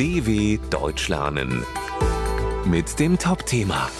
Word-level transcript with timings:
DW 0.00 0.58
Deutsch 0.70 1.08
lernen 1.08 1.62
mit 2.64 2.98
dem 2.98 3.18
Top-Thema 3.18 3.90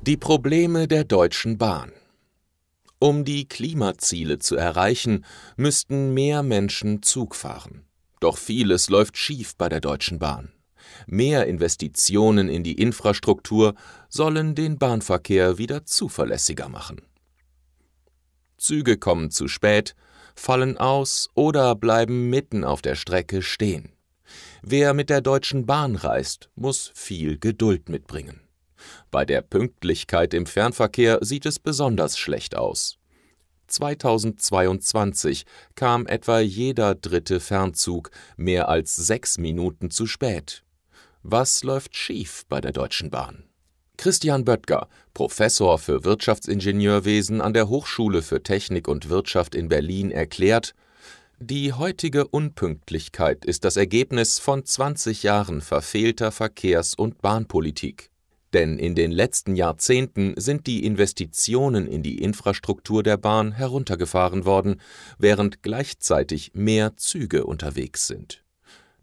Die 0.00 0.16
Probleme 0.16 0.88
der 0.88 1.04
Deutschen 1.04 1.58
Bahn. 1.58 1.92
Um 2.98 3.24
die 3.24 3.46
Klimaziele 3.46 4.40
zu 4.40 4.56
erreichen, 4.56 5.24
müssten 5.56 6.12
mehr 6.12 6.42
Menschen 6.42 7.04
Zug 7.04 7.36
fahren. 7.36 7.84
Doch 8.18 8.36
vieles 8.36 8.90
läuft 8.90 9.16
schief 9.16 9.54
bei 9.56 9.68
der 9.68 9.80
Deutschen 9.80 10.18
Bahn. 10.18 10.52
Mehr 11.06 11.46
Investitionen 11.46 12.48
in 12.48 12.64
die 12.64 12.82
Infrastruktur 12.82 13.74
sollen 14.08 14.56
den 14.56 14.76
Bahnverkehr 14.76 15.58
wieder 15.58 15.84
zuverlässiger 15.84 16.68
machen. 16.68 17.00
Züge 18.58 18.96
kommen 18.96 19.30
zu 19.30 19.46
spät, 19.46 19.94
fallen 20.34 20.78
aus 20.78 21.30
oder 21.34 21.76
bleiben 21.76 22.28
mitten 22.28 22.64
auf 22.64 22.82
der 22.82 22.96
Strecke 22.96 23.42
stehen. 23.42 23.91
Wer 24.62 24.94
mit 24.94 25.10
der 25.10 25.20
Deutschen 25.20 25.66
Bahn 25.66 25.96
reist, 25.96 26.50
muss 26.54 26.92
viel 26.94 27.38
Geduld 27.38 27.88
mitbringen. 27.88 28.40
Bei 29.10 29.24
der 29.24 29.42
Pünktlichkeit 29.42 30.34
im 30.34 30.46
Fernverkehr 30.46 31.18
sieht 31.22 31.46
es 31.46 31.58
besonders 31.58 32.18
schlecht 32.18 32.56
aus. 32.56 32.98
2022 33.68 35.46
kam 35.74 36.06
etwa 36.06 36.40
jeder 36.40 36.94
dritte 36.94 37.40
Fernzug 37.40 38.10
mehr 38.36 38.68
als 38.68 38.96
sechs 38.96 39.38
Minuten 39.38 39.90
zu 39.90 40.06
spät. 40.06 40.62
Was 41.22 41.62
läuft 41.62 41.96
schief 41.96 42.44
bei 42.48 42.60
der 42.60 42.72
Deutschen 42.72 43.10
Bahn? 43.10 43.44
Christian 43.96 44.44
Böttger, 44.44 44.88
Professor 45.14 45.78
für 45.78 46.04
Wirtschaftsingenieurwesen 46.04 47.40
an 47.40 47.54
der 47.54 47.68
Hochschule 47.68 48.22
für 48.22 48.42
Technik 48.42 48.88
und 48.88 49.08
Wirtschaft 49.08 49.54
in 49.54 49.68
Berlin, 49.68 50.10
erklärt, 50.10 50.74
die 51.42 51.72
heutige 51.72 52.28
Unpünktlichkeit 52.28 53.44
ist 53.44 53.64
das 53.64 53.76
Ergebnis 53.76 54.38
von 54.38 54.64
20 54.64 55.24
Jahren 55.24 55.60
verfehlter 55.60 56.30
Verkehrs- 56.30 56.94
und 56.94 57.20
Bahnpolitik. 57.20 58.10
Denn 58.52 58.78
in 58.78 58.94
den 58.94 59.10
letzten 59.10 59.56
Jahrzehnten 59.56 60.34
sind 60.36 60.68
die 60.68 60.84
Investitionen 60.84 61.88
in 61.88 62.04
die 62.04 62.22
Infrastruktur 62.22 63.02
der 63.02 63.16
Bahn 63.16 63.52
heruntergefahren 63.52 64.44
worden, 64.44 64.80
während 65.18 65.62
gleichzeitig 65.62 66.52
mehr 66.54 66.96
Züge 66.96 67.44
unterwegs 67.44 68.06
sind. 68.06 68.44